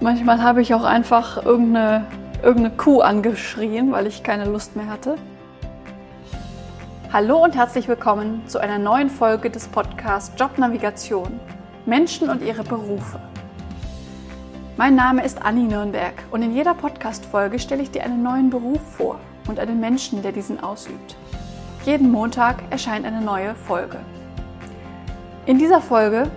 [0.00, 2.04] Manchmal habe ich auch einfach irgendeine,
[2.42, 5.16] irgendeine Kuh angeschrien, weil ich keine Lust mehr hatte.
[7.10, 11.40] Hallo und herzlich willkommen zu einer neuen Folge des Podcasts Jobnavigation
[11.86, 13.18] Menschen und ihre Berufe.
[14.76, 18.82] Mein Name ist Anni Nürnberg und in jeder Podcast-Folge stelle ich dir einen neuen Beruf
[18.98, 19.18] vor
[19.48, 21.16] und einen Menschen, der diesen ausübt.
[21.86, 24.00] Jeden Montag erscheint eine neue Folge.
[25.46, 26.30] In dieser Folge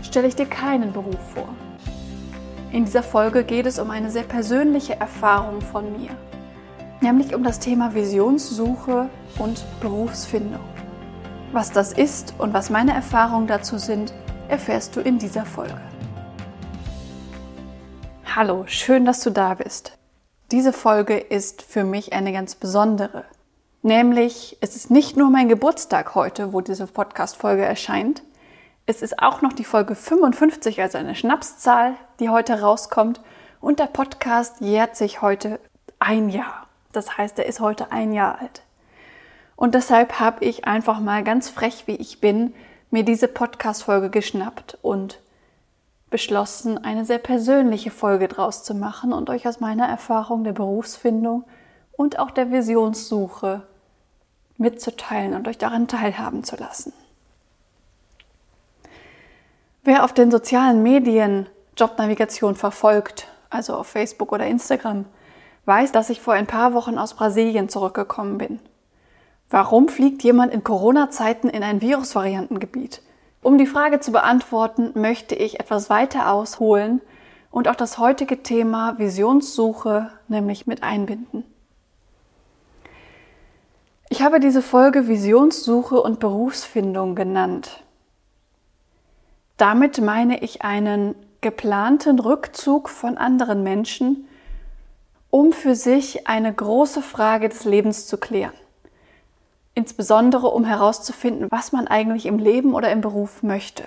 [0.00, 1.48] stelle ich dir keinen Beruf vor.
[2.72, 6.10] In dieser Folge geht es um eine sehr persönliche Erfahrung von mir,
[7.00, 9.08] nämlich um das Thema Visionssuche
[9.38, 10.64] und Berufsfindung.
[11.52, 14.12] Was das ist und was meine Erfahrungen dazu sind,
[14.48, 15.80] erfährst du in dieser Folge.
[18.34, 19.96] Hallo, schön, dass du da bist.
[20.50, 23.24] Diese Folge ist für mich eine ganz besondere.
[23.82, 28.22] Nämlich, es ist nicht nur mein Geburtstag heute, wo diese Podcast-Folge erscheint,
[28.86, 33.20] es ist auch noch die Folge 55, also eine Schnapszahl, die heute rauskommt.
[33.60, 35.58] Und der Podcast jährt sich heute
[35.98, 36.68] ein Jahr.
[36.92, 38.62] Das heißt, er ist heute ein Jahr alt.
[39.56, 42.54] Und deshalb habe ich einfach mal ganz frech, wie ich bin,
[42.90, 45.18] mir diese Podcast-Folge geschnappt und
[46.08, 51.44] beschlossen, eine sehr persönliche Folge draus zu machen und euch aus meiner Erfahrung der Berufsfindung
[51.92, 53.66] und auch der Visionssuche
[54.58, 56.92] mitzuteilen und euch daran teilhaben zu lassen.
[59.86, 65.04] Wer auf den sozialen Medien Jobnavigation verfolgt, also auf Facebook oder Instagram,
[65.64, 68.58] weiß, dass ich vor ein paar Wochen aus Brasilien zurückgekommen bin.
[69.48, 73.00] Warum fliegt jemand in Corona-Zeiten in ein Virusvariantengebiet?
[73.42, 77.00] Um die Frage zu beantworten, möchte ich etwas weiter ausholen
[77.52, 81.44] und auch das heutige Thema Visionssuche nämlich mit einbinden.
[84.08, 87.84] Ich habe diese Folge Visionssuche und Berufsfindung genannt.
[89.56, 94.28] Damit meine ich einen geplanten Rückzug von anderen Menschen,
[95.30, 98.54] um für sich eine große Frage des Lebens zu klären.
[99.74, 103.86] Insbesondere um herauszufinden, was man eigentlich im Leben oder im Beruf möchte.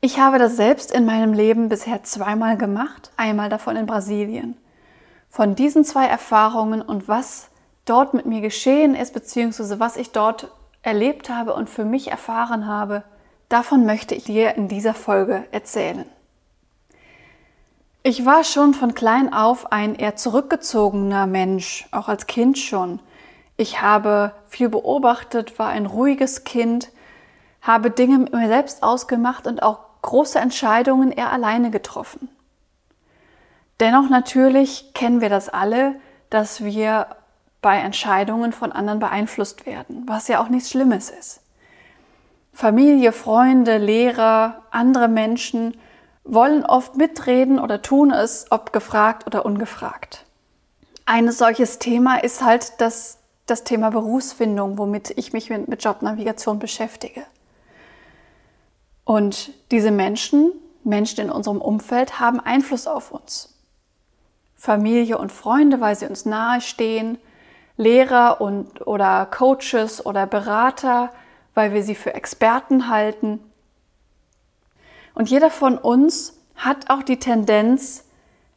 [0.00, 4.56] Ich habe das selbst in meinem Leben bisher zweimal gemacht, einmal davon in Brasilien.
[5.30, 7.48] Von diesen zwei Erfahrungen und was
[7.86, 10.48] dort mit mir geschehen ist, beziehungsweise was ich dort
[10.82, 13.02] erlebt habe und für mich erfahren habe,
[13.48, 16.06] Davon möchte ich dir in dieser Folge erzählen.
[18.02, 23.00] Ich war schon von klein auf ein eher zurückgezogener Mensch, auch als Kind schon.
[23.56, 26.90] Ich habe viel beobachtet, war ein ruhiges Kind,
[27.62, 32.28] habe Dinge mit mir selbst ausgemacht und auch große Entscheidungen eher alleine getroffen.
[33.80, 35.94] Dennoch natürlich kennen wir das alle,
[36.28, 37.06] dass wir
[37.62, 41.40] bei Entscheidungen von anderen beeinflusst werden, was ja auch nichts Schlimmes ist.
[42.54, 45.76] Familie, Freunde, Lehrer, andere Menschen
[46.22, 50.24] wollen oft mitreden oder tun es, ob gefragt oder ungefragt.
[51.04, 56.60] Ein solches Thema ist halt das, das Thema Berufsfindung, womit ich mich mit, mit Jobnavigation
[56.60, 57.24] beschäftige.
[59.04, 60.52] Und diese Menschen,
[60.84, 63.52] Menschen in unserem Umfeld, haben Einfluss auf uns.
[64.54, 67.18] Familie und Freunde, weil sie uns nahestehen,
[67.76, 71.10] Lehrer und, oder Coaches oder Berater,
[71.54, 73.40] weil wir sie für Experten halten.
[75.14, 78.04] Und jeder von uns hat auch die Tendenz,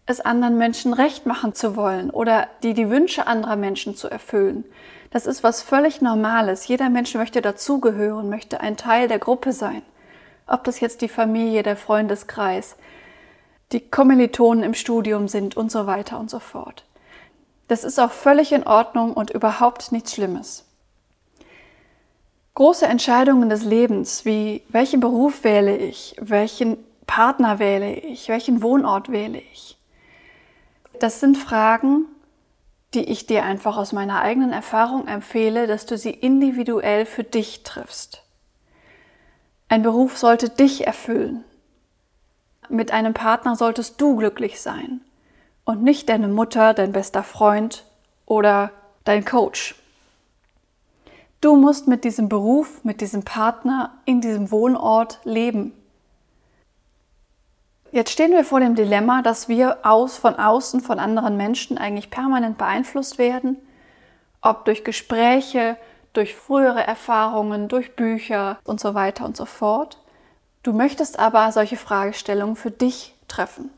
[0.06, 4.64] es anderen Menschen recht machen zu wollen oder die, die Wünsche anderer Menschen zu erfüllen.
[5.12, 6.68] Das ist was völlig Normales.
[6.68, 9.82] Jeder Mensch möchte dazugehören, möchte ein Teil der Gruppe sein.
[10.48, 12.78] Ob das jetzt die Familie, der Freundeskreis,
[13.74, 16.86] die Kommilitonen im Studium sind und so weiter und so fort.
[17.68, 20.67] Das ist auch völlig in Ordnung und überhaupt nichts Schlimmes.
[22.58, 29.12] Große Entscheidungen des Lebens, wie welchen Beruf wähle ich, welchen Partner wähle ich, welchen Wohnort
[29.12, 29.78] wähle ich,
[31.00, 32.08] das sind Fragen,
[32.96, 37.62] die ich dir einfach aus meiner eigenen Erfahrung empfehle, dass du sie individuell für dich
[37.62, 38.24] triffst.
[39.70, 41.44] Ein Beruf sollte dich erfüllen.
[42.70, 45.02] Mit einem Partner solltest du glücklich sein
[45.64, 47.86] und nicht deine Mutter, dein bester Freund
[48.26, 48.72] oder
[49.04, 49.76] dein Coach.
[51.40, 55.74] Du musst mit diesem Beruf, mit diesem Partner in diesem Wohnort leben.
[57.92, 62.10] Jetzt stehen wir vor dem Dilemma, dass wir aus, von außen, von anderen Menschen eigentlich
[62.10, 63.58] permanent beeinflusst werden,
[64.42, 65.78] ob durch Gespräche,
[66.14, 70.00] durch frühere Erfahrungen, durch Bücher und so weiter und so fort.
[70.64, 73.70] Du möchtest aber solche Fragestellungen für dich treffen.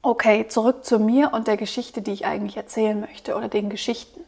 [0.00, 4.20] Okay, zurück zu mir und der Geschichte, die ich eigentlich erzählen möchte oder den Geschichten.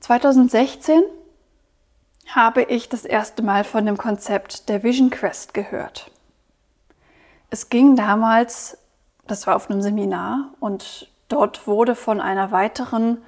[0.00, 1.02] 2016
[2.28, 6.10] habe ich das erste Mal von dem Konzept der Vision Quest gehört.
[7.50, 8.78] es ging damals,
[9.26, 13.18] das war auf einem Seminar und dort wurde von einer weiteren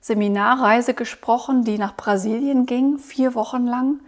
[0.00, 4.00] Seminarreise gesprochen, die nach Brasilien ging, vier Wochen lang,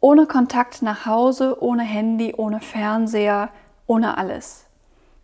[0.00, 3.50] ohne Kontakt nach Hause, ohne Handy, ohne Fernseher,
[3.86, 4.64] ohne alles.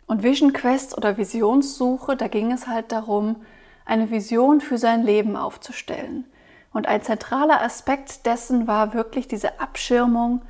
[0.05, 3.37] Und Vision Quest oder Visionssuche, da ging es halt darum,
[3.85, 6.25] eine Vision für sein Leben aufzustellen.
[6.73, 10.41] Und ein zentraler Aspekt dessen war wirklich diese Abschirmung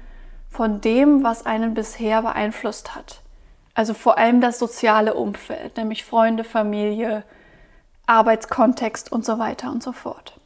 [0.49, 3.21] von dem, was einen bisher beeinflusst hat.
[3.75, 7.23] Also vor allem das soziale Umfeld, nämlich Freunde, Familie,
[8.07, 10.39] Arbeitskontext und so weiter und so fort.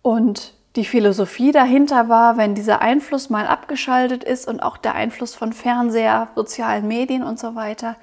[0.00, 5.34] Und die Philosophie dahinter war, wenn dieser Einfluss mal abgeschaltet ist und auch der Einfluss
[5.34, 7.96] von Fernseher, sozialen Medien und so weiter,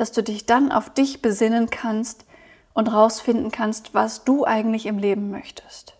[0.00, 2.24] dass du dich dann auf dich besinnen kannst
[2.72, 5.94] und rausfinden kannst, was du eigentlich im Leben möchtest.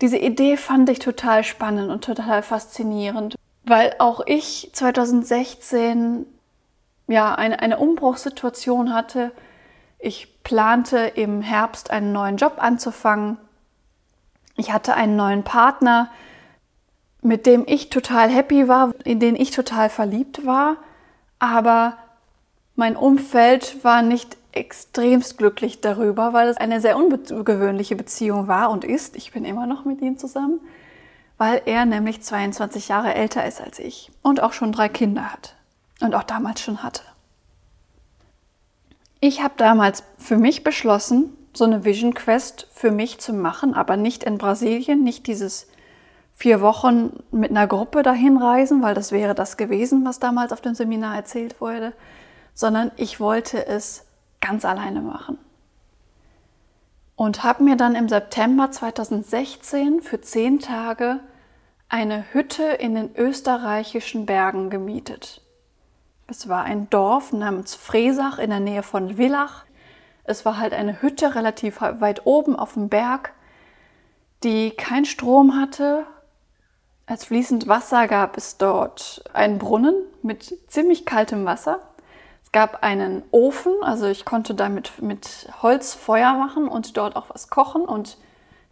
[0.00, 6.26] Diese Idee fand ich total spannend und total faszinierend, weil auch ich 2016
[7.08, 9.32] ja eine, eine Umbruchssituation hatte.
[9.98, 13.38] Ich plante im Herbst einen neuen Job anzufangen
[14.56, 16.10] ich hatte einen neuen Partner,
[17.22, 20.76] mit dem ich total happy war, in den ich total verliebt war,
[21.38, 21.98] aber
[22.76, 28.84] mein Umfeld war nicht extremst glücklich darüber, weil es eine sehr ungewöhnliche Beziehung war und
[28.84, 29.16] ist.
[29.16, 30.60] Ich bin immer noch mit ihm zusammen,
[31.38, 35.56] weil er nämlich 22 Jahre älter ist als ich und auch schon drei Kinder hat
[36.00, 37.02] und auch damals schon hatte.
[39.20, 43.96] Ich habe damals für mich beschlossen, so eine Vision Quest für mich zu machen, aber
[43.96, 45.68] nicht in Brasilien, nicht dieses
[46.34, 50.60] vier Wochen mit einer Gruppe dahin reisen, weil das wäre das gewesen, was damals auf
[50.60, 51.94] dem Seminar erzählt wurde,
[52.56, 54.04] sondern ich wollte es
[54.40, 55.38] ganz alleine machen.
[57.14, 61.20] Und habe mir dann im September 2016 für zehn Tage
[61.88, 65.42] eine Hütte in den österreichischen Bergen gemietet.
[66.26, 69.66] Es war ein Dorf namens Fresach in der Nähe von Villach
[70.26, 73.32] es war halt eine Hütte relativ weit oben auf dem Berg,
[74.42, 76.04] die keinen Strom hatte.
[77.06, 81.80] Als fließend Wasser gab es dort einen Brunnen mit ziemlich kaltem Wasser.
[82.56, 87.50] Gab einen Ofen, also ich konnte damit mit Holz Feuer machen und dort auch was
[87.50, 88.16] kochen und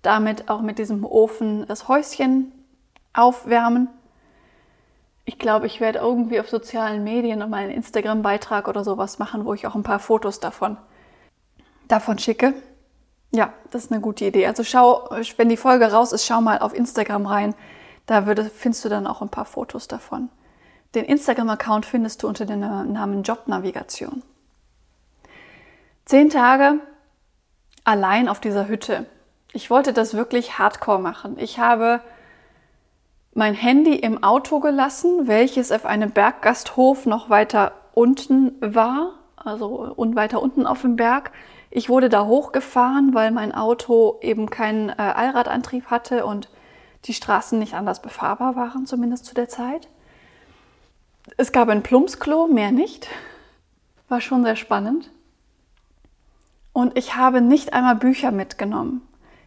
[0.01, 2.51] damit auch mit diesem Ofen das Häuschen
[3.13, 3.89] aufwärmen.
[5.27, 9.45] Ich glaube, ich werde irgendwie auf sozialen Medien noch mal einen Instagram-Beitrag oder sowas machen,
[9.45, 10.79] wo ich auch ein paar Fotos davon
[11.87, 12.55] davon schicke.
[13.33, 14.47] Ja, das ist eine gute Idee.
[14.47, 17.55] Also schau, wenn die Folge raus ist, schau mal auf Instagram rein.
[18.07, 20.31] Da würde, findest du dann auch ein paar Fotos davon.
[20.94, 24.23] Den Instagram-Account findest du unter dem Namen Jobnavigation.
[26.05, 26.81] Zehn Tage
[27.85, 29.06] allein auf dieser Hütte.
[29.52, 31.37] Ich wollte das wirklich hardcore machen.
[31.38, 32.00] Ich habe
[33.35, 40.14] mein Handy im Auto gelassen, welches auf einem Berggasthof noch weiter unten war, also und
[40.17, 41.32] weiter unten auf dem Berg.
[41.70, 46.49] Ich wurde da hochgefahren, weil mein Auto eben keinen äh, Allradantrieb hatte und
[47.06, 49.88] die Straßen nicht anders befahrbar waren, zumindest zu der Zeit.
[51.37, 53.09] Es gab ein Plumpsklo, mehr nicht.
[54.09, 55.11] War schon sehr spannend.
[56.73, 59.03] Und ich habe nicht einmal Bücher mitgenommen.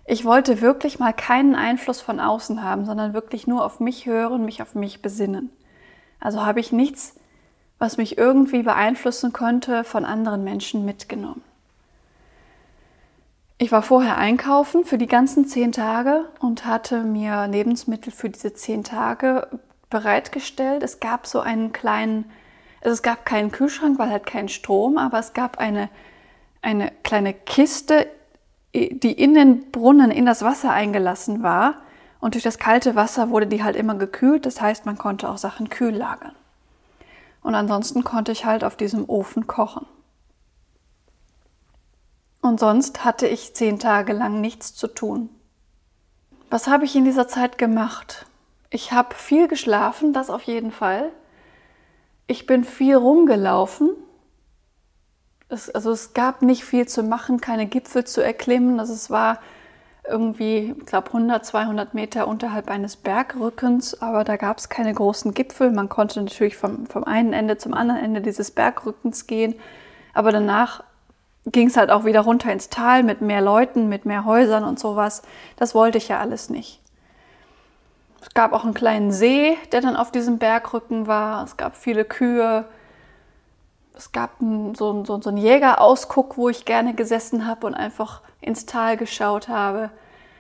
[0.06, 4.45] Ich wollte wirklich mal keinen Einfluss von außen haben, sondern wirklich nur auf mich hören,
[4.45, 5.50] mich auf mich besinnen.
[6.19, 7.15] Also habe ich nichts,
[7.77, 11.43] was mich irgendwie beeinflussen konnte, von anderen Menschen mitgenommen.
[13.60, 18.53] Ich war vorher einkaufen für die ganzen zehn Tage und hatte mir Lebensmittel für diese
[18.53, 19.48] zehn Tage
[19.89, 20.84] bereitgestellt.
[20.84, 22.32] Es gab so einen kleinen,
[22.82, 25.89] also es gab keinen Kühlschrank, weil halt kein Strom, aber es gab eine,
[26.62, 28.08] eine kleine Kiste,
[28.74, 31.82] die in den Brunnen in das Wasser eingelassen war.
[32.20, 34.46] Und durch das kalte Wasser wurde die halt immer gekühlt.
[34.46, 36.36] Das heißt, man konnte auch Sachen kühl lagern.
[37.41, 39.86] Und ansonsten konnte ich halt auf diesem Ofen kochen.
[42.41, 45.29] Und sonst hatte ich zehn Tage lang nichts zu tun.
[46.50, 48.26] Was habe ich in dieser Zeit gemacht?
[48.69, 51.12] Ich habe viel geschlafen, das auf jeden Fall.
[52.27, 53.91] Ich bin viel rumgelaufen.
[55.50, 58.79] Es, also es gab nicht viel zu machen, keine Gipfel zu erklimmen.
[58.79, 59.39] Also es war
[60.07, 65.33] irgendwie, ich glaube, 100, 200 Meter unterhalb eines Bergrückens, aber da gab es keine großen
[65.33, 65.71] Gipfel.
[65.71, 69.55] Man konnte natürlich vom, vom einen Ende zum anderen Ende dieses Bergrückens gehen,
[70.13, 70.83] aber danach
[71.45, 74.79] ging es halt auch wieder runter ins Tal mit mehr Leuten, mit mehr Häusern und
[74.79, 75.21] sowas.
[75.55, 76.81] Das wollte ich ja alles nicht.
[78.21, 81.43] Es gab auch einen kleinen See, der dann auf diesem Bergrücken war.
[81.43, 82.65] Es gab viele Kühe.
[83.95, 88.21] Es gab einen, so, so, so einen Jägerausguck, wo ich gerne gesessen habe und einfach
[88.41, 89.91] ins Tal geschaut habe.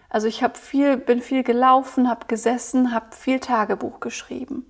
[0.09, 4.65] Also ich habe viel, bin viel gelaufen, habe gesessen, habe viel Tagebuch geschrieben.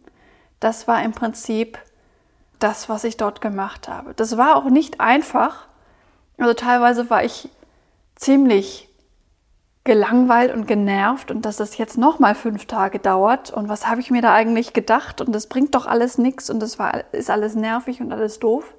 [0.59, 1.77] das war im Prinzip
[2.59, 4.13] das, was ich dort gemacht habe.
[4.15, 5.67] Das war auch nicht einfach.
[6.39, 7.49] Also teilweise war ich
[8.15, 8.89] ziemlich
[9.87, 14.01] gelangweilt und genervt und dass das jetzt noch mal fünf Tage dauert und was habe
[14.01, 17.31] ich mir da eigentlich gedacht und das bringt doch alles nichts und das war, ist
[17.31, 18.75] alles nervig und alles doof.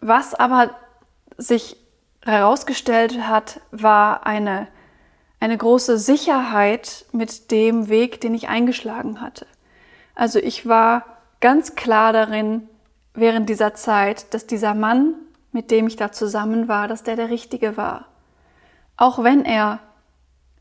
[0.00, 0.72] Was aber
[1.38, 1.78] sich
[2.22, 4.68] herausgestellt hat, war eine,
[5.40, 9.46] eine große Sicherheit mit dem Weg, den ich eingeschlagen hatte.
[10.14, 11.04] Also ich war
[11.40, 12.68] ganz klar darin
[13.14, 15.14] während dieser Zeit, dass dieser Mann,
[15.50, 18.04] mit dem ich da zusammen war, dass der der Richtige war.
[18.98, 19.78] Auch wenn er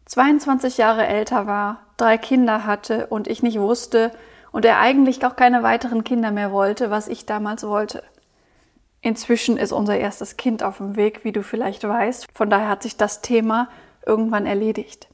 [0.05, 4.11] 22 Jahre älter war, drei Kinder hatte und ich nicht wusste
[4.51, 8.03] und er eigentlich auch keine weiteren Kinder mehr wollte, was ich damals wollte.
[9.01, 12.27] Inzwischen ist unser erstes Kind auf dem Weg, wie du vielleicht weißt.
[12.31, 13.69] Von daher hat sich das Thema
[14.05, 15.07] irgendwann erledigt.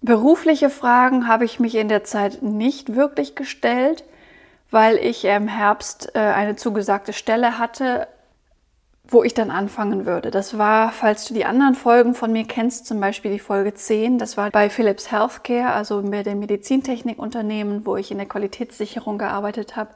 [0.00, 4.04] Berufliche Fragen habe ich mich in der Zeit nicht wirklich gestellt,
[4.70, 8.08] weil ich im Herbst äh, eine zugesagte Stelle hatte,
[9.08, 10.30] wo ich dann anfangen würde.
[10.30, 14.18] Das war, falls du die anderen Folgen von mir kennst, zum Beispiel die Folge 10,
[14.18, 19.76] das war bei Philips Healthcare, also bei dem Medizintechnikunternehmen, wo ich in der Qualitätssicherung gearbeitet
[19.76, 19.90] habe,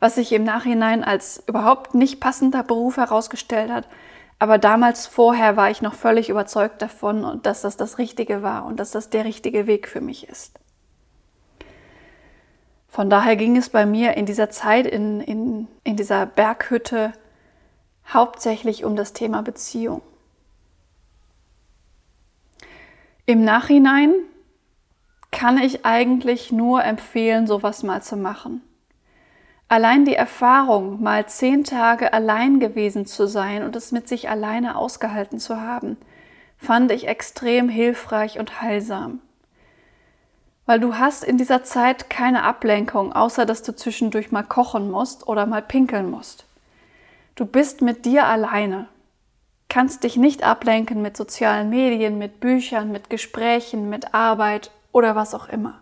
[0.00, 3.86] was sich im Nachhinein als überhaupt nicht passender Beruf herausgestellt hat.
[4.38, 8.80] Aber damals vorher war ich noch völlig überzeugt davon, dass das das Richtige war und
[8.80, 10.58] dass das der richtige Weg für mich ist.
[12.88, 17.12] Von daher ging es bei mir in dieser Zeit in, in, in dieser Berghütte
[18.12, 20.02] hauptsächlich um das Thema Beziehung.
[23.26, 24.12] Im Nachhinein
[25.30, 28.62] kann ich eigentlich nur empfehlen, sowas mal zu machen.
[29.68, 34.76] Allein die Erfahrung, mal zehn Tage allein gewesen zu sein und es mit sich alleine
[34.76, 35.96] ausgehalten zu haben,
[36.58, 39.20] fand ich extrem hilfreich und heilsam.
[40.66, 45.26] Weil du hast in dieser Zeit keine Ablenkung, außer dass du zwischendurch mal kochen musst
[45.26, 46.46] oder mal pinkeln musst.
[47.34, 48.86] Du bist mit dir alleine,
[49.68, 55.34] kannst dich nicht ablenken mit sozialen Medien, mit Büchern, mit Gesprächen, mit Arbeit oder was
[55.34, 55.80] auch immer.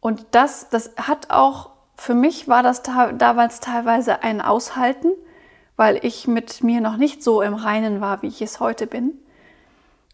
[0.00, 5.12] Und das, das hat auch, für mich war das damals teilweise ein Aushalten,
[5.76, 9.12] weil ich mit mir noch nicht so im Reinen war, wie ich es heute bin.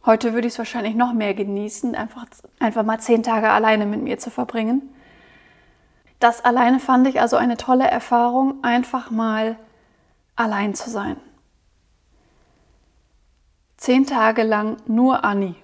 [0.04, 2.26] Heute würde ich es wahrscheinlich noch mehr genießen, einfach,
[2.60, 4.94] einfach mal zehn Tage alleine mit mir zu verbringen.
[6.20, 9.56] Das alleine fand ich also eine tolle Erfahrung, einfach mal
[10.38, 11.16] allein zu sein.
[13.76, 15.56] Zehn Tage lang nur Anni.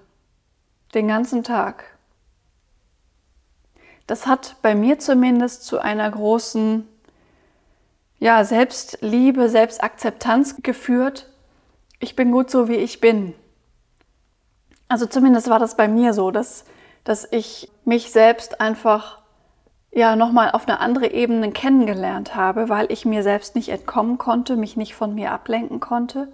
[0.95, 1.85] Den ganzen Tag.
[4.07, 6.87] Das hat bei mir zumindest zu einer großen
[8.19, 11.31] ja, Selbstliebe, Selbstakzeptanz geführt.
[12.01, 13.35] Ich bin gut so, wie ich bin.
[14.89, 16.65] Also zumindest war das bei mir so, dass,
[17.05, 19.24] dass ich mich selbst einfach
[19.95, 24.57] ja nochmal auf eine andere Ebene kennengelernt habe, weil ich mir selbst nicht entkommen konnte,
[24.57, 26.29] mich nicht von mir ablenken konnte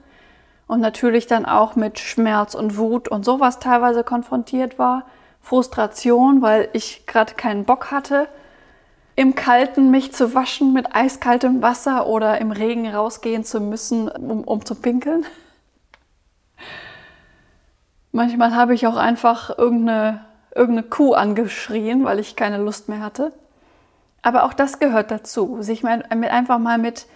[0.66, 5.04] und natürlich dann auch mit Schmerz und Wut und sowas teilweise konfrontiert war,
[5.42, 8.28] Frustration, weil ich gerade keinen Bock hatte,
[9.16, 14.44] im Kalten mich zu waschen mit eiskaltem Wasser oder im Regen rausgehen zu müssen, um,
[14.44, 15.26] um zu pinkeln.
[18.12, 20.24] Manchmal habe ich auch einfach irgendeine,
[20.54, 23.32] irgendeine Kuh angeschrien, weil ich keine Lust mehr hatte.
[24.22, 27.06] Aber auch das gehört dazu, sich einfach mal mit,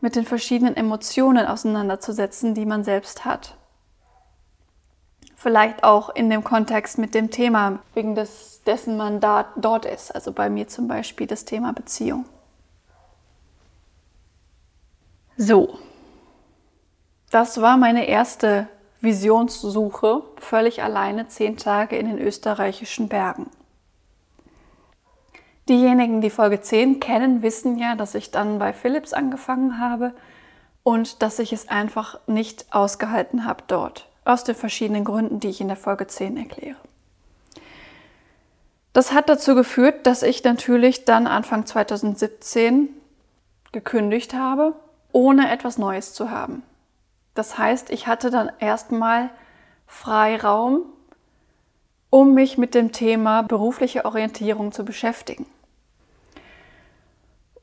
[0.00, 3.56] mit den verschiedenen Emotionen auseinanderzusetzen, die man selbst hat.
[5.36, 10.14] Vielleicht auch in dem Kontext mit dem Thema, wegen des, dessen man da, dort ist.
[10.14, 12.24] Also bei mir zum Beispiel das Thema Beziehung.
[15.36, 15.78] So,
[17.30, 18.68] das war meine erste
[19.00, 23.50] Visionssuche, völlig alleine, zehn Tage in den österreichischen Bergen.
[25.68, 30.12] Diejenigen, die Folge 10 kennen, wissen ja, dass ich dann bei Philips angefangen habe
[30.82, 34.06] und dass ich es einfach nicht ausgehalten habe dort.
[34.26, 36.76] Aus den verschiedenen Gründen, die ich in der Folge 10 erkläre.
[38.92, 42.88] Das hat dazu geführt, dass ich natürlich dann Anfang 2017
[43.72, 44.74] gekündigt habe,
[45.12, 46.62] ohne etwas Neues zu haben.
[47.34, 49.30] Das heißt, ich hatte dann erstmal
[49.86, 50.82] Freiraum,
[52.10, 55.46] um mich mit dem Thema berufliche Orientierung zu beschäftigen.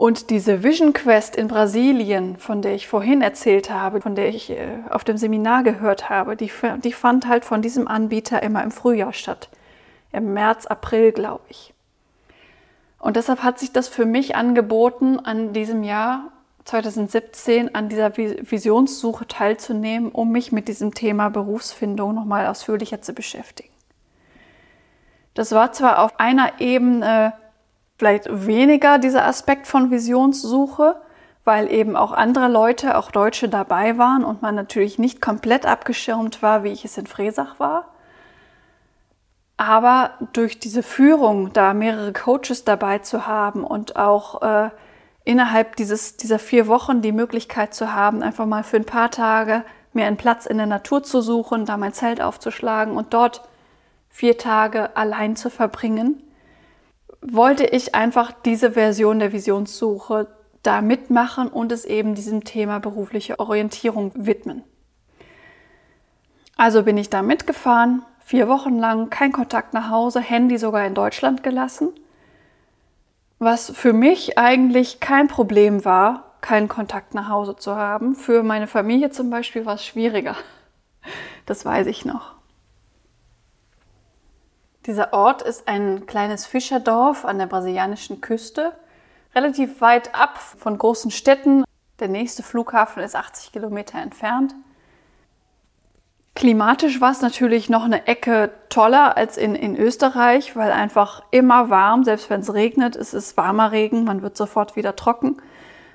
[0.01, 4.49] Und diese Vision Quest in Brasilien, von der ich vorhin erzählt habe, von der ich
[4.49, 6.51] äh, auf dem Seminar gehört habe, die,
[6.83, 9.49] die fand halt von diesem Anbieter immer im Frühjahr statt.
[10.11, 11.75] Im März, April, glaube ich.
[12.97, 16.31] Und deshalb hat sich das für mich angeboten, an diesem Jahr
[16.65, 23.69] 2017 an dieser Visionssuche teilzunehmen, um mich mit diesem Thema Berufsfindung nochmal ausführlicher zu beschäftigen.
[25.35, 27.33] Das war zwar auf einer Ebene
[28.01, 30.95] vielleicht weniger dieser Aspekt von Visionssuche,
[31.43, 36.41] weil eben auch andere Leute, auch Deutsche dabei waren und man natürlich nicht komplett abgeschirmt
[36.41, 37.89] war, wie ich es in Fresach war.
[39.55, 44.71] Aber durch diese Führung, da mehrere Coaches dabei zu haben und auch äh,
[45.23, 49.63] innerhalb dieses, dieser vier Wochen die Möglichkeit zu haben, einfach mal für ein paar Tage
[49.93, 53.43] mir einen Platz in der Natur zu suchen, da mein Zelt aufzuschlagen und dort
[54.09, 56.23] vier Tage allein zu verbringen,
[57.21, 60.27] wollte ich einfach diese Version der Visionssuche
[60.63, 64.63] da mitmachen und es eben diesem Thema berufliche Orientierung widmen.
[66.55, 70.93] Also bin ich da mitgefahren, vier Wochen lang, kein Kontakt nach Hause, Handy sogar in
[70.93, 71.89] Deutschland gelassen,
[73.39, 78.15] was für mich eigentlich kein Problem war, keinen Kontakt nach Hause zu haben.
[78.15, 80.35] Für meine Familie zum Beispiel war es schwieriger.
[81.45, 82.35] Das weiß ich noch.
[84.87, 88.73] Dieser Ort ist ein kleines Fischerdorf an der brasilianischen Küste,
[89.35, 91.63] relativ weit ab von großen Städten.
[91.99, 94.55] Der nächste Flughafen ist 80 Kilometer entfernt.
[96.33, 101.69] Klimatisch war es natürlich noch eine Ecke toller als in, in Österreich, weil einfach immer
[101.69, 105.37] warm, selbst wenn es regnet, es ist warmer Regen, man wird sofort wieder trocken.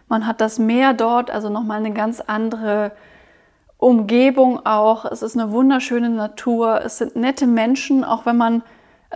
[0.08, 2.92] Man hat das Meer dort, also nochmal eine ganz andere
[3.78, 5.04] Umgebung auch.
[5.06, 8.62] Es ist eine wunderschöne Natur, es sind nette Menschen, auch wenn man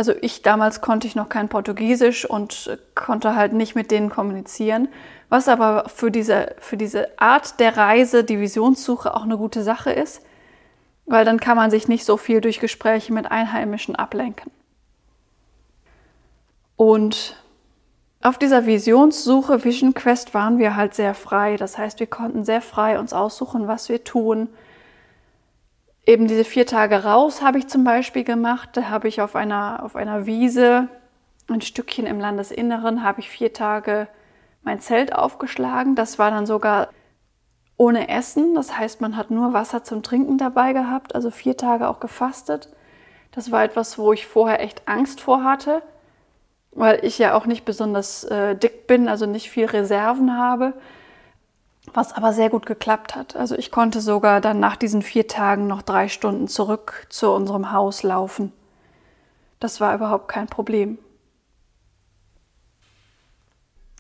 [0.00, 4.88] also ich damals konnte ich noch kein Portugiesisch und konnte halt nicht mit denen kommunizieren,
[5.28, 9.92] was aber für diese, für diese Art der Reise, die Visionssuche auch eine gute Sache
[9.92, 10.22] ist,
[11.04, 14.50] weil dann kann man sich nicht so viel durch Gespräche mit Einheimischen ablenken.
[16.76, 17.36] Und
[18.22, 21.58] auf dieser Visionssuche, Vision Quest, waren wir halt sehr frei.
[21.58, 24.48] Das heißt, wir konnten sehr frei uns aussuchen, was wir tun
[26.06, 28.70] eben diese vier Tage raus habe ich zum Beispiel gemacht.
[28.74, 30.88] Da habe ich auf einer, auf einer Wiese,
[31.48, 34.08] ein Stückchen im Landesinneren, habe ich vier Tage
[34.62, 35.94] mein Zelt aufgeschlagen.
[35.94, 36.88] Das war dann sogar
[37.76, 38.54] ohne Essen.
[38.54, 42.68] Das heißt, man hat nur Wasser zum Trinken dabei gehabt, also vier Tage auch gefastet.
[43.32, 45.82] Das war etwas, wo ich vorher echt Angst vor hatte,
[46.72, 50.74] weil ich ja auch nicht besonders äh, dick bin, also nicht viel Reserven habe
[51.94, 53.36] was aber sehr gut geklappt hat.
[53.36, 57.72] Also ich konnte sogar dann nach diesen vier Tagen noch drei Stunden zurück zu unserem
[57.72, 58.52] Haus laufen.
[59.58, 60.98] Das war überhaupt kein Problem.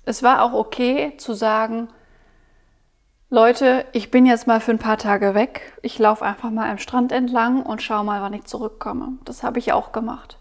[0.04, 1.88] Es war auch okay zu sagen,
[3.28, 5.78] Leute, ich bin jetzt mal für ein paar Tage weg.
[5.82, 9.18] Ich laufe einfach mal am Strand entlang und schaue mal, wann ich zurückkomme.
[9.24, 10.38] Das habe ich auch gemacht.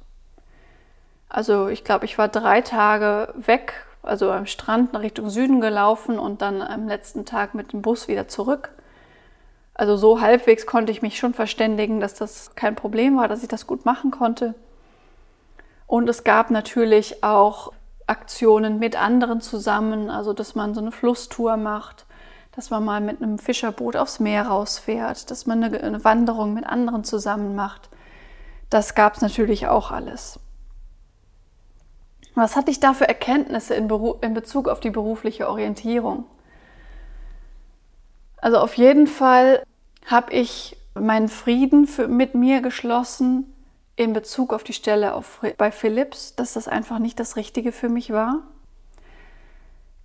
[1.29, 6.19] Also ich glaube, ich war drei Tage weg also am Strand nach Richtung Süden gelaufen
[6.19, 8.71] und dann am letzten Tag mit dem Bus wieder zurück.
[9.73, 13.47] Also so halbwegs konnte ich mich schon verständigen, dass das kein Problem war, dass ich
[13.47, 14.55] das gut machen konnte.
[15.87, 17.71] Und es gab natürlich auch
[18.05, 22.05] Aktionen mit anderen zusammen, also dass man so eine Flusstour macht,
[22.51, 27.03] dass man mal mit einem Fischerboot aufs Meer rausfährt, dass man eine, Wanderung mit anderen
[27.03, 27.89] zusammen macht.
[28.69, 30.39] Das gab es natürlich auch alles.
[32.39, 33.89] Was hatte ich da für Erkenntnisse in,
[34.21, 36.23] in Bezug auf die berufliche Orientierung?
[38.37, 39.61] Also auf jeden Fall
[40.05, 43.53] habe ich meinen Frieden für, mit mir geschlossen
[43.97, 47.89] in Bezug auf die Stelle auf, bei Philips, dass das einfach nicht das Richtige für
[47.89, 48.39] mich war.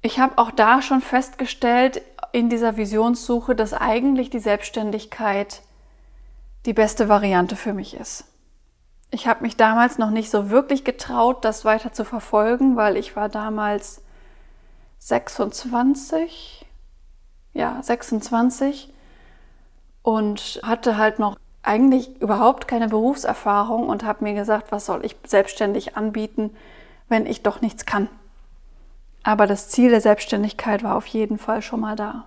[0.02, 5.62] Ich habe auch da schon festgestellt in dieser Visionssuche, dass eigentlich die Selbstständigkeit
[6.66, 8.24] die beste Variante für mich ist.
[9.14, 13.14] Ich habe mich damals noch nicht so wirklich getraut, das weiter zu verfolgen, weil ich
[13.14, 14.02] war damals
[14.98, 16.66] 26,
[17.52, 18.92] ja, 26
[20.02, 25.14] und hatte halt noch eigentlich überhaupt keine Berufserfahrung und habe mir gesagt, was soll ich
[25.24, 26.50] selbstständig anbieten,
[27.08, 28.08] wenn ich doch nichts kann.
[29.22, 32.24] Aber das Ziel der Selbstständigkeit war auf jeden Fall schon mal da.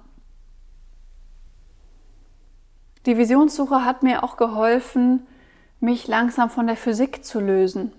[3.06, 5.28] Die Visionssuche hat mir auch geholfen,
[5.80, 7.94] mich langsam von der Physik zu lösen.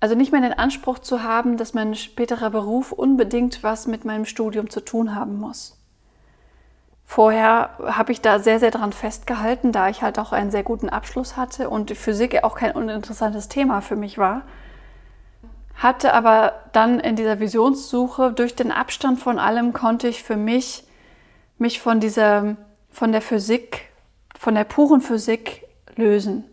[0.00, 4.24] Also nicht mehr den Anspruch zu haben, dass mein späterer Beruf unbedingt was mit meinem
[4.24, 5.76] Studium zu tun haben muss.
[7.04, 10.90] Vorher habe ich da sehr, sehr dran festgehalten, da ich halt auch einen sehr guten
[10.90, 14.42] Abschluss hatte und Physik auch kein uninteressantes Thema für mich war.
[15.74, 20.84] Hatte aber dann in dieser Visionssuche durch den Abstand von allem konnte ich für mich
[21.56, 22.56] mich von dieser,
[22.90, 23.90] von der Physik,
[24.38, 26.44] von der puren Physik lösen.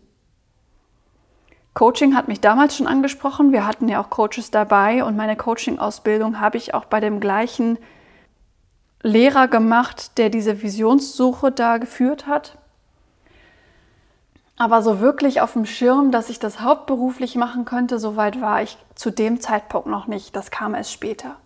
[1.76, 3.52] Coaching hat mich damals schon angesprochen.
[3.52, 7.76] Wir hatten ja auch Coaches dabei und meine Coaching-Ausbildung habe ich auch bei dem gleichen
[9.02, 12.56] Lehrer gemacht, der diese Visionssuche da geführt hat.
[14.56, 18.78] Aber so wirklich auf dem Schirm, dass ich das hauptberuflich machen könnte, soweit war ich
[18.94, 20.34] zu dem Zeitpunkt noch nicht.
[20.34, 21.36] Das kam erst später.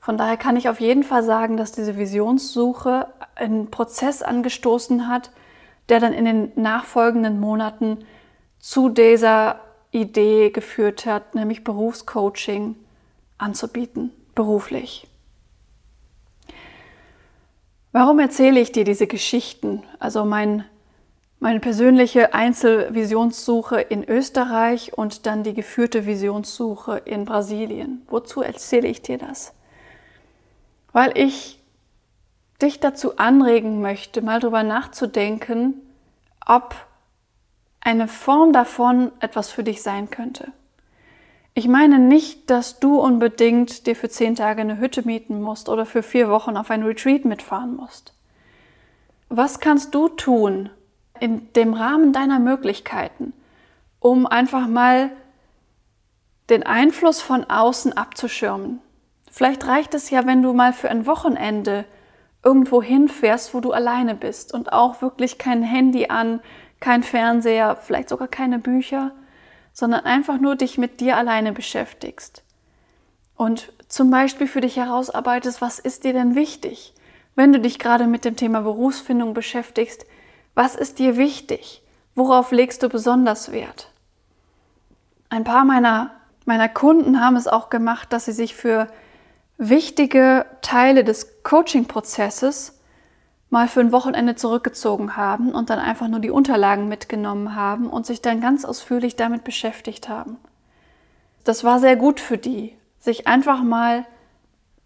[0.00, 5.32] Von daher kann ich auf jeden Fall sagen, dass diese Visionssuche einen Prozess angestoßen hat,
[5.90, 8.06] der dann in den nachfolgenden Monaten
[8.60, 12.76] zu dieser Idee geführt hat, nämlich Berufscoaching
[13.38, 15.08] anzubieten, beruflich.
[17.92, 19.82] Warum erzähle ich dir diese Geschichten?
[19.98, 20.64] Also mein
[21.42, 28.02] meine persönliche Einzelvisionssuche in Österreich und dann die geführte Visionssuche in Brasilien.
[28.08, 29.54] Wozu erzähle ich dir das?
[30.92, 31.58] Weil ich
[32.60, 35.80] dich dazu anregen möchte, mal darüber nachzudenken,
[36.44, 36.76] ob
[37.80, 40.52] eine Form davon etwas für dich sein könnte.
[41.54, 45.84] Ich meine nicht, dass du unbedingt dir für zehn Tage eine Hütte mieten musst oder
[45.86, 48.14] für vier Wochen auf ein Retreat mitfahren musst.
[49.28, 50.70] Was kannst du tun,
[51.20, 53.32] in dem Rahmen deiner Möglichkeiten,
[54.00, 55.10] um einfach mal
[56.48, 58.80] den Einfluss von außen abzuschirmen.
[59.30, 61.84] Vielleicht reicht es ja, wenn du mal für ein Wochenende
[62.42, 66.40] irgendwo hinfährst, wo du alleine bist und auch wirklich kein Handy an,
[66.80, 69.12] kein Fernseher, vielleicht sogar keine Bücher,
[69.72, 72.42] sondern einfach nur dich mit dir alleine beschäftigst.
[73.36, 76.94] Und zum Beispiel für dich herausarbeitest, was ist dir denn wichtig?
[77.34, 80.04] Wenn du dich gerade mit dem Thema Berufsfindung beschäftigst,
[80.54, 81.82] was ist dir wichtig?
[82.14, 83.90] Worauf legst du besonders Wert?
[85.28, 86.10] Ein paar meiner,
[86.44, 88.88] meiner Kunden haben es auch gemacht, dass sie sich für
[89.56, 92.79] wichtige Teile des Coaching-Prozesses
[93.50, 98.06] mal für ein Wochenende zurückgezogen haben und dann einfach nur die Unterlagen mitgenommen haben und
[98.06, 100.38] sich dann ganz ausführlich damit beschäftigt haben.
[101.44, 104.06] Das war sehr gut für die, sich einfach mal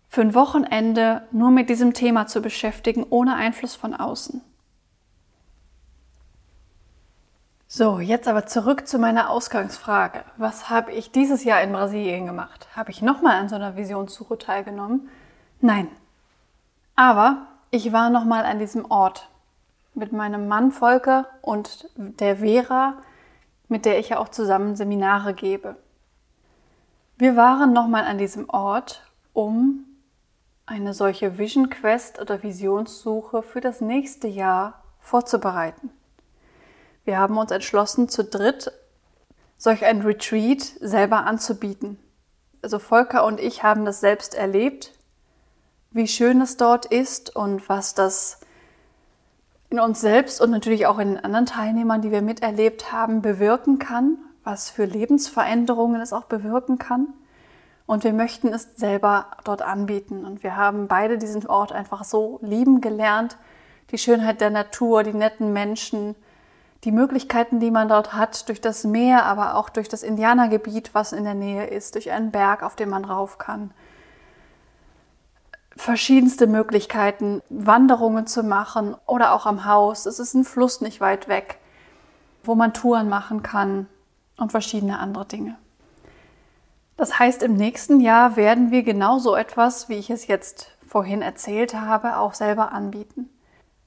[0.09, 4.41] für ein Wochenende nur mit diesem Thema zu beschäftigen, ohne Einfluss von außen.
[7.67, 10.25] So, jetzt aber zurück zu meiner Ausgangsfrage.
[10.37, 12.69] Was habe ich dieses Jahr in Brasilien gemacht?
[12.77, 15.09] Habe ich nochmal an so einer Visionssuche teilgenommen?
[15.61, 15.89] Nein.
[16.95, 19.29] Aber ich war nochmal an diesem Ort
[19.95, 22.99] mit meinem Mann Volker und der Vera,
[23.67, 25.75] mit der ich ja auch zusammen Seminare gebe.
[27.19, 29.87] Wir waren nochmal an diesem Ort, um
[30.67, 35.91] eine solche Vision Quest oder Visionssuche für das nächste Jahr vorzubereiten.
[37.05, 38.71] Wir haben uns entschlossen, zu dritt
[39.59, 41.99] solch ein Retreat selber anzubieten.
[42.63, 44.93] Also Volker und ich haben das selbst erlebt,
[45.95, 48.41] wie schön es dort ist und was das
[49.71, 53.79] in uns selbst und natürlich auch in den anderen Teilnehmern, die wir miterlebt haben, bewirken
[53.79, 57.09] kann, was für Lebensveränderungen es auch bewirken kann.
[57.87, 60.25] Und wir möchten es selber dort anbieten.
[60.25, 63.37] Und wir haben beide diesen Ort einfach so lieben gelernt.
[63.91, 66.15] Die Schönheit der Natur, die netten Menschen,
[66.85, 71.13] die Möglichkeiten, die man dort hat, durch das Meer, aber auch durch das Indianergebiet, was
[71.13, 73.71] in der Nähe ist, durch einen Berg, auf den man rauf kann.
[75.77, 80.07] Verschiedenste Möglichkeiten, Wanderungen zu machen oder auch am Haus.
[80.07, 81.59] Es ist ein Fluss nicht weit weg,
[82.45, 83.89] wo man Touren machen kann
[84.37, 85.57] und verschiedene andere Dinge.
[86.97, 91.75] Das heißt, im nächsten Jahr werden wir genauso etwas, wie ich es jetzt vorhin erzählt
[91.75, 93.29] habe, auch selber anbieten.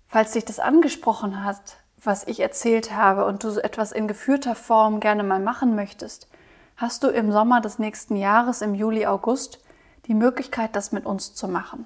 [0.07, 4.99] Falls dich das angesprochen hat, was ich erzählt habe und du etwas in geführter Form
[4.99, 6.27] gerne mal machen möchtest,
[6.75, 9.59] hast du im Sommer des nächsten Jahres, im Juli, August,
[10.07, 11.85] die Möglichkeit, das mit uns zu machen.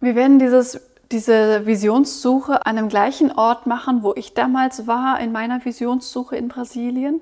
[0.00, 0.80] Wir werden dieses,
[1.10, 6.48] diese Visionssuche an dem gleichen Ort machen, wo ich damals war in meiner Visionssuche in
[6.48, 7.20] Brasilien.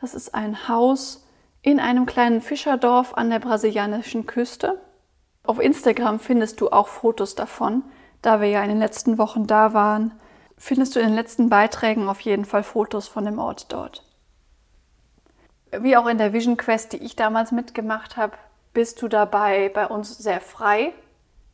[0.00, 1.26] Das ist ein Haus
[1.62, 4.80] in einem kleinen Fischerdorf an der brasilianischen Küste.
[5.44, 7.82] Auf Instagram findest du auch Fotos davon,
[8.20, 10.12] da wir ja in den letzten Wochen da waren
[10.58, 14.04] findest du in den letzten Beiträgen auf jeden Fall Fotos von dem Ort dort.
[15.70, 18.36] Wie auch in der Vision Quest, die ich damals mitgemacht habe,
[18.72, 20.92] bist du dabei bei uns sehr frei.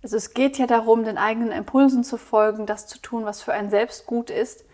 [0.03, 3.53] Also es geht ja darum, den eigenen Impulsen zu folgen, das zu tun, was für
[3.53, 4.65] einen selbst gut ist.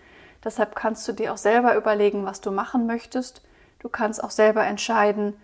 [0.43, 3.43] Deshalb kannst du dir auch selber überlegen, was du machen möchtest.
[3.79, 5.35] Du kannst auch selber entscheiden,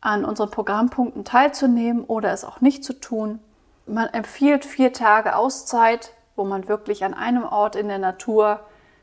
[0.00, 3.38] an unseren Programmpunkten teilzunehmen oder es auch nicht zu tun.
[3.86, 8.60] Man empfiehlt vier Tage Auszeit wo man wirklich an einem Ort in der Natur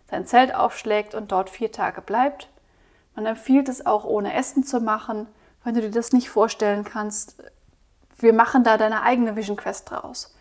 [0.10, 2.50] sein Zelt aufschlägt und dort vier Tage bleibt.
[3.16, 5.28] Man empfiehlt es auch ohne Essen zu machen,
[5.68, 7.36] wenn du dir das nicht vorstellen kannst.
[8.18, 10.34] Wir machen da deine eigene Vision Quest draus.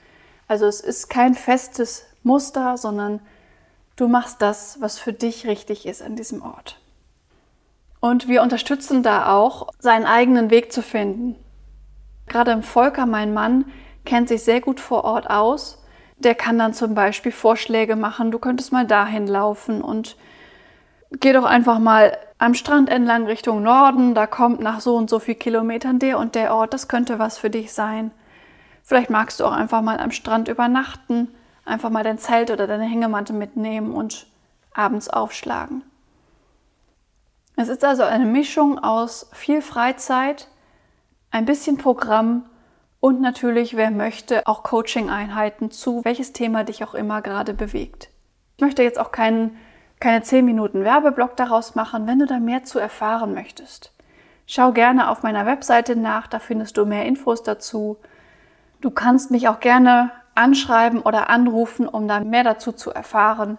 [0.47, 3.19] Also es ist kein festes Muster, sondern
[3.97, 6.79] du machst das, was für dich richtig ist an diesem Ort.
[7.99, 11.35] Und wir unterstützen da auch, seinen eigenen Weg zu finden.
[12.29, 13.65] Gerade im Volker, mein Mann,
[14.05, 15.83] kennt sich sehr gut vor Ort aus
[16.19, 20.17] der kann dann zum Beispiel Vorschläge machen, du könntest mal dahin laufen und
[21.13, 25.19] geh doch einfach mal am Strand entlang Richtung Norden, da kommt nach so und so
[25.19, 28.11] viel Kilometern der und der Ort, das könnte was für dich sein.
[28.83, 31.29] Vielleicht magst du auch einfach mal am Strand übernachten,
[31.65, 34.27] einfach mal dein Zelt oder deine Hängematte mitnehmen und
[34.75, 35.83] abends aufschlagen.
[37.57, 40.49] Es ist also eine Mischung aus viel Freizeit,
[41.31, 42.45] ein bisschen Programm
[43.01, 48.11] und natürlich, wer möchte, auch Coaching-Einheiten zu, welches Thema dich auch immer gerade bewegt.
[48.57, 49.57] Ich möchte jetzt auch keinen,
[50.01, 53.93] keine 10 Minuten Werbeblock daraus machen, wenn du da mehr zu erfahren möchtest.
[54.47, 57.97] Schau gerne auf meiner Webseite nach, da findest du mehr Infos dazu.
[58.81, 63.59] Du kannst mich auch gerne anschreiben oder anrufen, um da mehr dazu zu erfahren.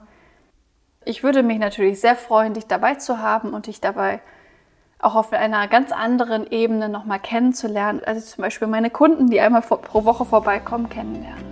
[1.04, 4.22] Ich würde mich natürlich sehr freuen, dich dabei zu haben und dich dabei
[5.00, 8.02] auch auf einer ganz anderen Ebene nochmal kennenzulernen.
[8.06, 11.46] Also zum Beispiel meine Kunden, die einmal pro Woche vorbeikommen, kennenlernen.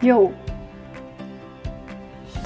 [0.00, 0.32] Jo,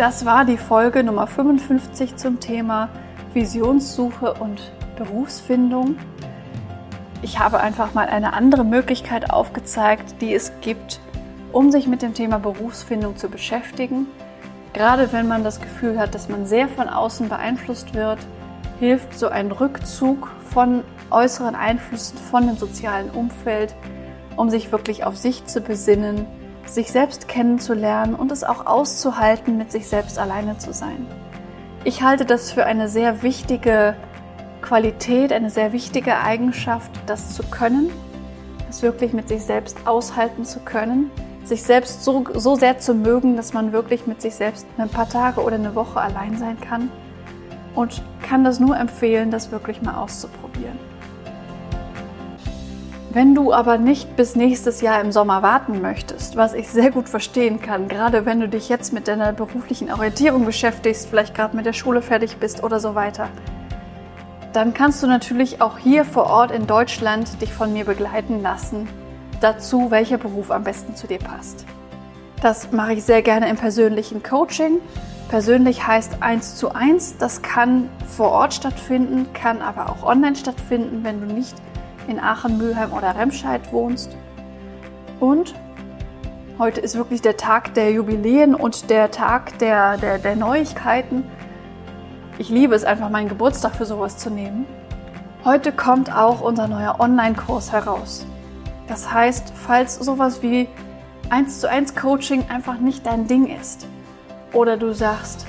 [0.01, 2.89] das war die Folge Nummer 55 zum Thema
[3.35, 5.99] Visionssuche und Berufsfindung.
[7.21, 11.01] Ich habe einfach mal eine andere Möglichkeit aufgezeigt, die es gibt,
[11.53, 14.07] um sich mit dem Thema Berufsfindung zu beschäftigen.
[14.73, 18.21] Gerade wenn man das Gefühl hat, dass man sehr von außen beeinflusst wird,
[18.79, 23.75] hilft so ein Rückzug von äußeren Einflüssen, von dem sozialen Umfeld,
[24.39, 26.25] um sich wirklich auf sich zu besinnen,
[26.71, 31.07] sich selbst kennenzulernen und es auch auszuhalten, mit sich selbst alleine zu sein.
[31.85, 33.97] Ich halte das für eine sehr wichtige
[34.63, 37.91] Qualität, eine sehr wichtige Eigenschaft, das zu können,
[38.69, 41.11] es wirklich mit sich selbst aushalten zu können,
[41.45, 45.09] sich selbst so, so sehr zu mögen, dass man wirklich mit sich selbst ein paar
[45.09, 46.91] Tage oder eine Woche allein sein kann.
[47.75, 50.90] Und kann das nur empfehlen, das wirklich mal auszuprobieren.
[53.13, 57.09] Wenn du aber nicht bis nächstes Jahr im Sommer warten möchtest, was ich sehr gut
[57.09, 61.67] verstehen kann, gerade wenn du dich jetzt mit deiner beruflichen Orientierung beschäftigst, vielleicht gerade mit
[61.67, 63.29] der Schule fertig bist oder so weiter,
[64.53, 68.89] dann kannst du natürlich auch hier vor Ort in Deutschland dich von mir begleiten lassen
[69.41, 71.65] dazu, welcher Beruf am besten zu dir passt.
[72.43, 74.79] Das mache ich sehr gerne im persönlichen Coaching.
[75.29, 77.17] Persönlich heißt eins zu eins.
[77.19, 81.57] Das kann vor Ort stattfinden, kann aber auch online stattfinden, wenn du nicht
[82.11, 84.17] in Aachen, Mülheim oder Remscheid wohnst.
[85.21, 85.55] Und
[86.59, 91.25] heute ist wirklich der Tag der Jubiläen und der Tag der, der, der Neuigkeiten.
[92.39, 94.67] Ich liebe es einfach, meinen Geburtstag für sowas zu nehmen.
[95.45, 98.27] Heute kommt auch unser neuer Online-Kurs heraus.
[98.89, 100.69] Das heißt, falls sowas wie
[101.31, 103.87] 1 zu 1 Coaching einfach nicht dein Ding ist
[104.53, 105.47] oder du sagst,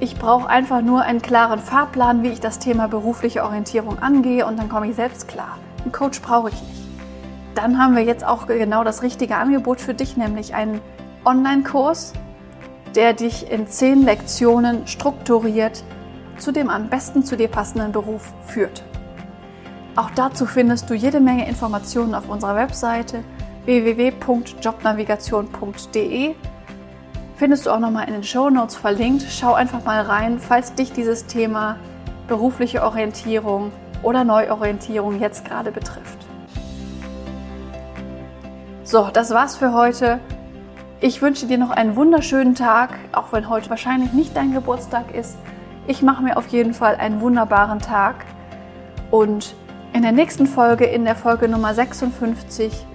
[0.00, 4.58] ich brauche einfach nur einen klaren Fahrplan, wie ich das Thema berufliche Orientierung angehe und
[4.58, 5.58] dann komme ich selbst klar.
[5.82, 6.80] Einen Coach brauche ich nicht.
[7.54, 10.80] Dann haben wir jetzt auch genau das richtige Angebot für dich, nämlich einen
[11.24, 12.12] Online-Kurs,
[12.94, 15.82] der dich in zehn Lektionen strukturiert
[16.38, 18.84] zu dem am besten zu dir passenden Beruf führt.
[19.96, 23.24] Auch dazu findest du jede Menge Informationen auf unserer Webseite
[23.64, 26.34] www.jobnavigation.de.
[27.36, 29.24] Findest du auch nochmal in den Show Notes verlinkt.
[29.28, 31.76] Schau einfach mal rein, falls dich dieses Thema
[32.26, 36.18] berufliche Orientierung oder Neuorientierung jetzt gerade betrifft.
[38.84, 40.18] So, das war's für heute.
[41.00, 45.38] Ich wünsche dir noch einen wunderschönen Tag, auch wenn heute wahrscheinlich nicht dein Geburtstag ist.
[45.86, 48.24] Ich mache mir auf jeden Fall einen wunderbaren Tag
[49.10, 49.54] und
[49.92, 52.86] in der nächsten Folge, in der Folge Nummer 56,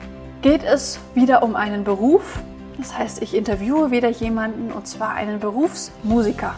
[0.41, 2.39] geht es wieder um einen Beruf.
[2.77, 6.55] Das heißt, ich interviewe wieder jemanden und zwar einen Berufsmusiker.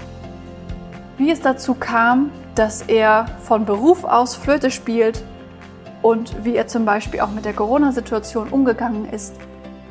[1.18, 5.24] Wie es dazu kam, dass er von Beruf aus Flöte spielt
[6.02, 9.36] und wie er zum Beispiel auch mit der Corona-Situation umgegangen ist,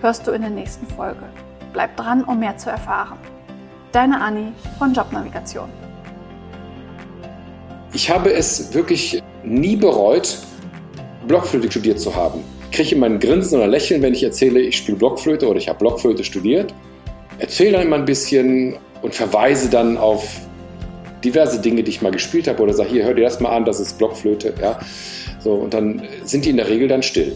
[0.01, 1.23] hörst du in der nächsten Folge.
[1.73, 3.19] Bleib dran, um mehr zu erfahren.
[3.93, 5.69] Deine Anni von Jobnavigation.
[7.93, 10.39] Ich habe es wirklich nie bereut,
[11.29, 12.41] Blockflöte studiert zu haben.
[12.71, 15.69] Ich kriege immer ein Grinsen oder Lächeln, wenn ich erzähle, ich spiele Blockflöte oder ich
[15.69, 16.75] habe Blockflöte studiert.
[17.39, 20.46] Erzähle dann immer ein bisschen und verweise dann auf
[21.25, 23.65] diverse Dinge, die ich mal gespielt habe oder sage, hier, hör dir das mal an,
[23.65, 24.55] das ist Blockflöte.
[24.61, 24.79] Ja?
[25.39, 27.35] So, und dann sind die in der Regel dann still.